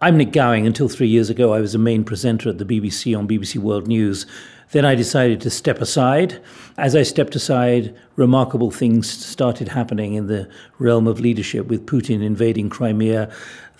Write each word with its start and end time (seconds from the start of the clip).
I'm 0.00 0.16
Nick 0.16 0.30
Gowing. 0.30 0.64
Until 0.64 0.88
three 0.88 1.08
years 1.08 1.28
ago, 1.28 1.52
I 1.52 1.58
was 1.58 1.74
a 1.74 1.78
main 1.78 2.04
presenter 2.04 2.50
at 2.50 2.58
the 2.58 2.64
BBC 2.64 3.18
on 3.18 3.26
BBC 3.26 3.56
World 3.56 3.88
News. 3.88 4.26
Then 4.70 4.84
I 4.84 4.94
decided 4.94 5.40
to 5.40 5.50
step 5.50 5.80
aside. 5.80 6.40
As 6.76 6.94
I 6.94 7.02
stepped 7.02 7.34
aside, 7.34 7.96
remarkable 8.14 8.70
things 8.70 9.10
started 9.10 9.70
happening 9.70 10.14
in 10.14 10.28
the 10.28 10.48
realm 10.78 11.08
of 11.08 11.18
leadership 11.18 11.66
with 11.66 11.84
Putin 11.84 12.22
invading 12.22 12.70
Crimea, 12.70 13.28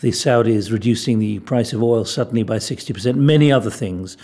the 0.01 0.11
Saudis 0.11 0.73
reducing 0.73 1.21
the 1.21 1.39
price 1.41 1.73
of 1.73 1.85
oil 1.85 2.05
suddenly 2.05 2.43
by 2.43 2.57
60%, 2.57 3.15
many 3.15 3.53
other 3.53 3.71
things. 3.71 4.17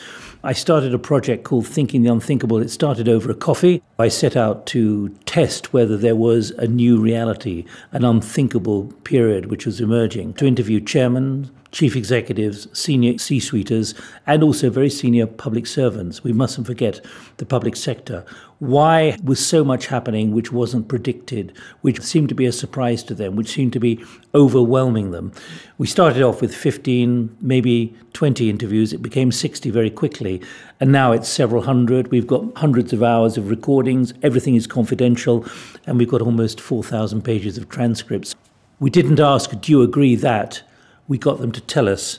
I 0.42 0.52
started 0.52 0.94
a 0.94 0.98
project 0.98 1.44
called 1.44 1.68
Thinking 1.68 2.02
the 2.02 2.10
Unthinkable. 2.10 2.58
It 2.58 2.70
started 2.70 3.08
over 3.08 3.30
a 3.30 3.36
coffee. 3.36 3.80
I 4.00 4.08
set 4.08 4.36
out 4.36 4.66
to 4.66 5.10
test 5.26 5.72
whether 5.72 5.96
there 5.96 6.16
was 6.16 6.50
a 6.52 6.66
new 6.66 7.00
reality, 7.00 7.66
an 7.92 8.04
unthinkable 8.04 8.86
period 9.04 9.46
which 9.46 9.64
was 9.64 9.80
emerging, 9.80 10.34
to 10.34 10.46
interview 10.46 10.80
chairmen, 10.80 11.50
chief 11.74 11.96
executives, 11.96 12.68
senior 12.72 13.18
C 13.18 13.40
suiters, 13.40 13.94
and 14.28 14.44
also 14.44 14.70
very 14.70 14.88
senior 14.88 15.26
public 15.26 15.66
servants. 15.66 16.22
We 16.22 16.32
mustn't 16.32 16.68
forget 16.68 17.04
the 17.38 17.44
public 17.44 17.74
sector. 17.74 18.24
Why 18.60 19.18
was 19.24 19.44
so 19.44 19.64
much 19.64 19.86
happening 19.88 20.30
which 20.30 20.52
wasn't 20.52 20.86
predicted, 20.86 21.52
which 21.80 22.00
seemed 22.00 22.28
to 22.28 22.34
be 22.34 22.46
a 22.46 22.52
surprise 22.52 23.02
to 23.04 23.14
them, 23.14 23.34
which 23.34 23.52
seemed 23.52 23.72
to 23.72 23.80
be 23.80 24.02
overwhelming 24.36 25.10
them? 25.10 25.32
We 25.76 25.88
started 25.88 26.22
off 26.22 26.40
with 26.40 26.54
15, 26.54 27.38
maybe 27.40 27.92
20 28.12 28.48
interviews. 28.48 28.92
It 28.92 29.02
became 29.02 29.32
60 29.32 29.68
very 29.70 29.90
quickly. 29.90 30.40
And 30.78 30.92
now 30.92 31.10
it's 31.10 31.28
several 31.28 31.62
hundred. 31.62 32.12
We've 32.12 32.26
got 32.26 32.56
hundreds 32.56 32.92
of 32.92 33.02
hours 33.02 33.36
of 33.36 33.50
recordings. 33.50 34.14
Everything 34.22 34.54
is 34.54 34.68
confidential. 34.68 35.44
And 35.88 35.98
we've 35.98 36.08
got 36.08 36.22
almost 36.22 36.60
4,000 36.60 37.22
pages 37.22 37.58
of 37.58 37.68
transcripts. 37.68 38.36
We 38.78 38.90
didn't 38.90 39.18
ask, 39.18 39.60
do 39.60 39.72
you 39.72 39.82
agree 39.82 40.14
that? 40.16 40.62
We 41.08 41.18
got 41.18 41.38
them 41.38 41.52
to 41.52 41.60
tell 41.60 41.88
us, 41.88 42.18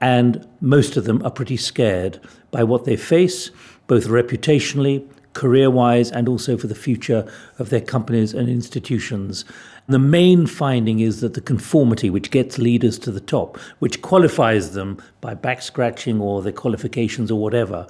and 0.00 0.46
most 0.60 0.96
of 0.96 1.04
them 1.04 1.22
are 1.24 1.30
pretty 1.30 1.56
scared 1.56 2.20
by 2.50 2.64
what 2.64 2.84
they 2.84 2.96
face, 2.96 3.50
both 3.86 4.06
reputationally, 4.06 5.06
career 5.32 5.70
wise, 5.70 6.10
and 6.10 6.28
also 6.28 6.56
for 6.56 6.66
the 6.66 6.74
future 6.74 7.30
of 7.58 7.70
their 7.70 7.80
companies 7.80 8.34
and 8.34 8.48
institutions. 8.48 9.44
The 9.88 9.98
main 9.98 10.46
finding 10.46 11.00
is 11.00 11.20
that 11.20 11.34
the 11.34 11.40
conformity 11.40 12.10
which 12.10 12.30
gets 12.30 12.58
leaders 12.58 12.98
to 13.00 13.10
the 13.10 13.20
top, 13.20 13.58
which 13.78 14.02
qualifies 14.02 14.72
them 14.72 15.02
by 15.20 15.34
back 15.34 15.62
scratching 15.62 16.20
or 16.20 16.42
their 16.42 16.52
qualifications 16.52 17.30
or 17.30 17.40
whatever, 17.40 17.86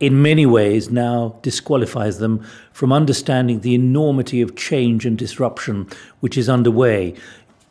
in 0.00 0.22
many 0.22 0.46
ways 0.46 0.90
now 0.90 1.38
disqualifies 1.42 2.18
them 2.18 2.44
from 2.72 2.92
understanding 2.92 3.60
the 3.60 3.74
enormity 3.74 4.40
of 4.40 4.56
change 4.56 5.04
and 5.04 5.18
disruption 5.18 5.86
which 6.20 6.38
is 6.38 6.48
underway 6.48 7.14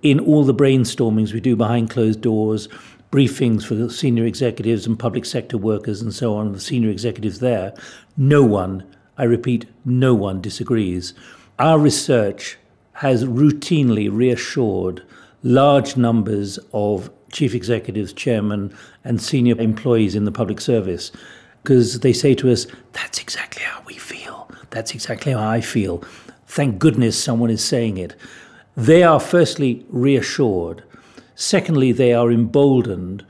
in 0.01 0.19
all 0.19 0.43
the 0.43 0.53
brainstormings 0.53 1.33
we 1.33 1.39
do 1.39 1.55
behind 1.55 1.89
closed 1.89 2.21
doors, 2.21 2.67
briefings 3.11 3.63
for 3.63 3.75
the 3.75 3.89
senior 3.89 4.25
executives 4.25 4.85
and 4.85 4.97
public 4.97 5.25
sector 5.25 5.57
workers 5.57 6.01
and 6.01 6.13
so 6.13 6.35
on, 6.35 6.53
the 6.53 6.59
senior 6.59 6.89
executives 6.89 7.39
there, 7.39 7.73
no 8.17 8.43
one, 8.43 8.83
I 9.17 9.23
repeat, 9.23 9.65
no 9.83 10.13
one 10.13 10.41
disagrees. 10.41 11.13
Our 11.57 11.79
research 11.79 12.57
has 12.93 13.25
routinely 13.25 14.09
reassured 14.11 15.03
large 15.43 15.97
numbers 15.97 16.59
of 16.73 17.09
chief 17.31 17.55
executives, 17.55 18.13
chairmen, 18.13 18.73
and 19.03 19.21
senior 19.21 19.59
employees 19.59 20.15
in 20.15 20.25
the 20.25 20.31
public 20.31 20.61
service 20.61 21.11
because 21.63 21.99
they 21.99 22.13
say 22.13 22.33
to 22.35 22.51
us, 22.51 22.67
that's 22.93 23.19
exactly 23.19 23.63
how 23.63 23.81
we 23.85 23.95
feel. 23.95 24.49
That's 24.69 24.93
exactly 24.93 25.33
how 25.33 25.47
I 25.47 25.61
feel. 25.61 26.03
Thank 26.47 26.79
goodness 26.79 27.21
someone 27.21 27.49
is 27.49 27.63
saying 27.63 27.97
it 27.97 28.15
they 28.79 29.03
are 29.03 29.19
firstly 29.19 29.85
reassured, 29.89 30.83
secondly, 31.35 31.91
they 31.91 32.13
are 32.13 32.31
emboldened, 32.31 33.25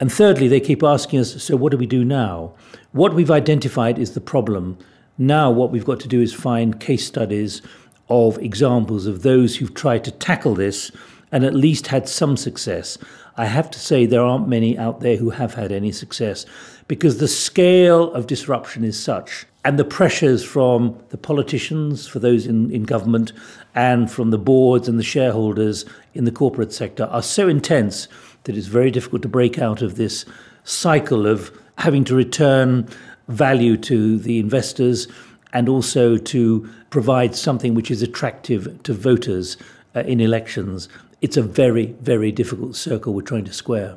and 0.00 0.10
thirdly, 0.12 0.48
they 0.48 0.58
keep 0.58 0.82
asking 0.82 1.20
us, 1.20 1.42
so 1.42 1.54
what 1.54 1.70
do 1.70 1.78
we 1.78 1.86
do 1.86 2.04
now? 2.04 2.52
What 2.90 3.14
we've 3.14 3.30
identified 3.30 3.98
is 4.00 4.14
the 4.14 4.20
problem. 4.20 4.78
Now, 5.16 5.50
what 5.50 5.70
we've 5.70 5.84
got 5.84 6.00
to 6.00 6.08
do 6.08 6.20
is 6.20 6.34
find 6.34 6.80
case 6.80 7.06
studies 7.06 7.62
of 8.08 8.38
examples 8.38 9.06
of 9.06 9.22
those 9.22 9.56
who've 9.56 9.74
tried 9.74 10.02
to 10.04 10.10
tackle 10.10 10.56
this 10.56 10.90
and 11.30 11.44
at 11.44 11.54
least 11.54 11.86
had 11.86 12.08
some 12.08 12.36
success. 12.36 12.98
I 13.36 13.44
have 13.44 13.70
to 13.70 13.78
say, 13.78 14.06
there 14.06 14.24
aren't 14.24 14.48
many 14.48 14.76
out 14.76 15.00
there 15.00 15.16
who 15.16 15.30
have 15.30 15.54
had 15.54 15.70
any 15.70 15.92
success 15.92 16.46
because 16.88 17.18
the 17.18 17.28
scale 17.28 18.12
of 18.12 18.26
disruption 18.26 18.82
is 18.82 19.00
such 19.00 19.46
and 19.64 19.78
the 19.78 19.84
pressures 19.84 20.42
from 20.42 20.98
the 21.10 21.18
politicians, 21.18 22.06
for 22.06 22.18
those 22.18 22.46
in, 22.46 22.70
in 22.70 22.84
government, 22.84 23.32
and 23.74 24.10
from 24.10 24.30
the 24.30 24.38
boards 24.38 24.88
and 24.88 24.98
the 24.98 25.04
shareholders 25.04 25.84
in 26.14 26.24
the 26.24 26.32
corporate 26.32 26.72
sector 26.72 27.04
are 27.04 27.22
so 27.22 27.46
intense 27.48 28.08
that 28.44 28.56
it's 28.56 28.68
very 28.68 28.90
difficult 28.90 29.22
to 29.22 29.28
break 29.28 29.58
out 29.58 29.82
of 29.82 29.96
this 29.96 30.24
cycle 30.64 31.26
of 31.26 31.50
having 31.78 32.04
to 32.04 32.14
return 32.14 32.88
value 33.28 33.76
to 33.76 34.18
the 34.18 34.38
investors 34.38 35.08
and 35.52 35.68
also 35.68 36.16
to 36.16 36.68
provide 36.90 37.34
something 37.34 37.74
which 37.74 37.90
is 37.90 38.02
attractive 38.02 38.82
to 38.82 38.94
voters 38.94 39.56
uh, 39.94 40.00
in 40.00 40.20
elections. 40.20 40.88
It's 41.20 41.36
a 41.36 41.42
very, 41.42 41.86
very 42.00 42.32
difficult 42.32 42.76
circle 42.76 43.12
we're 43.12 43.22
trying 43.22 43.44
to 43.44 43.52
square. 43.52 43.96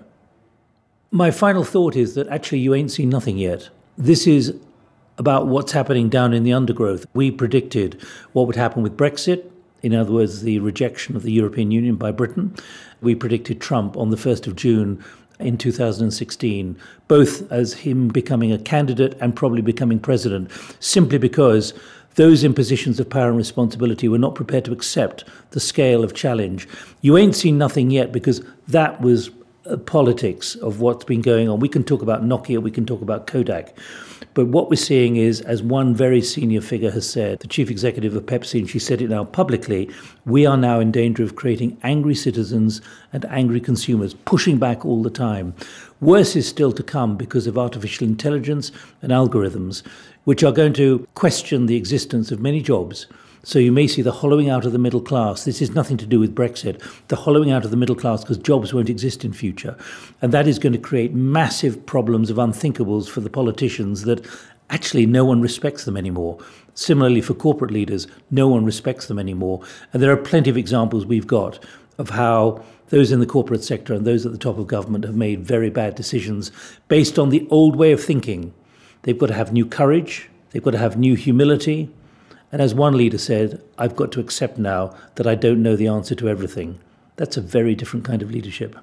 My 1.11 1.31
final 1.31 1.63
thought 1.63 1.95
is 1.95 2.15
that 2.15 2.27
actually 2.27 2.59
you 2.59 2.73
ain't 2.73 2.91
seen 2.91 3.09
nothing 3.09 3.37
yet. 3.37 3.69
This 3.97 4.27
is 4.27 4.55
about 5.17 5.47
what's 5.47 5.71
happening 5.71 6.09
down 6.09 6.33
in 6.33 6.43
the 6.43 6.53
undergrowth. 6.53 7.05
We 7.13 7.31
predicted 7.31 8.01
what 8.33 8.47
would 8.47 8.55
happen 8.55 8.83
with 8.83 8.97
Brexit, 8.97 9.49
in 9.81 9.93
other 9.93 10.13
words, 10.13 10.41
the 10.41 10.59
rejection 10.59 11.15
of 11.15 11.23
the 11.23 11.31
European 11.31 11.71
Union 11.71 11.95
by 11.95 12.11
Britain. 12.11 12.55
We 13.01 13.15
predicted 13.15 13.59
Trump 13.59 13.97
on 13.97 14.09
the 14.09 14.17
1st 14.17 14.47
of 14.47 14.55
June 14.55 15.03
in 15.39 15.57
2016, 15.57 16.77
both 17.07 17.51
as 17.51 17.73
him 17.73 18.07
becoming 18.07 18.51
a 18.51 18.57
candidate 18.57 19.17
and 19.19 19.35
probably 19.35 19.61
becoming 19.61 19.99
president, 19.99 20.49
simply 20.79 21.17
because 21.17 21.73
those 22.15 22.43
in 22.43 22.53
positions 22.53 22.99
of 22.99 23.09
power 23.09 23.29
and 23.29 23.37
responsibility 23.37 24.07
were 24.07 24.17
not 24.19 24.35
prepared 24.35 24.65
to 24.65 24.71
accept 24.71 25.25
the 25.51 25.59
scale 25.59 26.03
of 26.03 26.13
challenge. 26.13 26.67
You 27.01 27.17
ain't 27.17 27.35
seen 27.35 27.57
nothing 27.57 27.91
yet 27.91 28.11
because 28.11 28.41
that 28.67 29.01
was 29.01 29.31
Uh, 29.65 29.77
politics 29.77 30.55
of 30.55 30.81
what's 30.81 31.05
been 31.05 31.21
going 31.21 31.47
on. 31.47 31.61
We 31.61 31.69
can 31.69 31.85
talk 31.85 32.01
about 32.01 32.21
Nokia, 32.21 32.61
we 32.61 32.69
can 32.69 32.85
talk 32.85 33.01
about 33.01 33.27
Kodak. 33.27 33.73
But 34.33 34.47
what 34.47 34.69
we're 34.69 34.75
seeing 34.75 35.15
is, 35.15 35.39
as 35.39 35.63
one 35.63 35.95
very 35.95 36.21
senior 36.21 36.59
figure 36.59 36.91
has 36.91 37.09
said, 37.09 37.39
the 37.39 37.47
chief 37.47 37.71
executive 37.71 38.13
of 38.13 38.25
Pepsi, 38.25 38.59
and 38.59 38.69
she 38.69 38.77
said 38.77 39.01
it 39.01 39.09
now 39.09 39.23
publicly, 39.23 39.89
we 40.25 40.45
are 40.45 40.57
now 40.57 40.81
in 40.81 40.91
danger 40.91 41.23
of 41.23 41.37
creating 41.37 41.77
angry 41.81 42.13
citizens 42.13 42.81
and 43.13 43.23
angry 43.29 43.61
consumers, 43.61 44.13
pushing 44.13 44.57
back 44.57 44.85
all 44.85 45.01
the 45.01 45.09
time. 45.09 45.53
Worse 46.01 46.35
is 46.35 46.45
still 46.45 46.73
to 46.73 46.83
come 46.83 47.15
because 47.15 47.47
of 47.47 47.57
artificial 47.57 48.05
intelligence 48.05 48.69
and 49.01 49.13
algorithms, 49.13 49.81
which 50.25 50.43
are 50.43 50.51
going 50.51 50.73
to 50.73 51.07
question 51.15 51.67
the 51.67 51.77
existence 51.77 52.33
of 52.33 52.41
many 52.41 52.61
jobs 52.61 53.07
so 53.43 53.59
you 53.59 53.73
may 53.73 53.87
see 53.87 54.01
the 54.01 54.11
hollowing 54.11 54.49
out 54.49 54.65
of 54.65 54.71
the 54.71 54.79
middle 54.79 55.01
class. 55.01 55.43
This 55.43 55.61
is 55.61 55.75
nothing 55.75 55.97
to 55.97 56.05
do 56.05 56.17
with 56.17 56.33
Brexit. 56.33 56.81
The 57.09 57.17
hollowing 57.17 57.51
out 57.51 57.65
of 57.65 57.71
the 57.71 57.77
middle 57.77 57.95
class 57.95 58.21
because 58.21 58.37
jobs 58.37 58.73
won't 58.73 58.89
exist 58.89 59.25
in 59.25 59.33
future. 59.33 59.77
And 60.21 60.31
that 60.31 60.47
is 60.47 60.59
going 60.59 60.71
to 60.71 60.79
create 60.79 61.13
massive 61.13 61.85
problems 61.85 62.29
of 62.29 62.37
unthinkables 62.37 63.09
for 63.09 63.19
the 63.19 63.29
politicians 63.29 64.03
that 64.03 64.25
actually 64.69 65.05
no 65.05 65.25
one 65.25 65.41
respects 65.41 65.83
them 65.83 65.97
anymore. 65.97 66.39
Similarly, 66.73 67.19
for 67.19 67.33
corporate 67.33 67.71
leaders, 67.71 68.07
no 68.31 68.47
one 68.47 68.63
respects 68.63 69.07
them 69.07 69.19
anymore. 69.19 69.61
And 69.91 70.01
there 70.01 70.11
are 70.11 70.17
plenty 70.17 70.49
of 70.49 70.57
examples 70.57 71.05
we've 71.05 71.27
got 71.27 71.59
of 71.97 72.11
how 72.11 72.63
those 72.89 73.11
in 73.11 73.19
the 73.19 73.25
corporate 73.25 73.63
sector 73.63 73.93
and 73.93 74.05
those 74.05 74.25
at 74.25 74.31
the 74.31 74.37
top 74.37 74.57
of 74.57 74.67
government 74.67 75.03
have 75.03 75.15
made 75.15 75.45
very 75.45 75.69
bad 75.69 75.95
decisions 75.95 76.51
based 76.87 77.19
on 77.19 77.29
the 77.29 77.45
old 77.51 77.75
way 77.75 77.91
of 77.91 78.01
thinking. 78.01 78.53
They've 79.01 79.17
got 79.17 79.27
to 79.27 79.33
have 79.33 79.51
new 79.51 79.65
courage, 79.65 80.29
they've 80.51 80.63
got 80.63 80.71
to 80.71 80.77
have 80.77 80.97
new 80.97 81.15
humility, 81.15 81.89
and 82.53 82.61
as 82.61 82.75
one 82.75 82.95
leader 82.95 83.17
said, 83.17 83.59
I've 83.79 83.95
got 83.95 84.11
to 84.11 84.19
accept 84.19 84.59
now 84.59 84.95
that 85.15 85.25
I 85.25 85.33
don't 85.33 85.63
know 85.63 85.75
the 85.75 85.87
answer 85.87 86.13
to 86.13 86.29
everything. 86.29 86.79
That's 87.15 87.35
a 87.35 87.41
very 87.41 87.73
different 87.73 88.05
kind 88.05 88.21
of 88.21 88.29
leadership. 88.29 88.75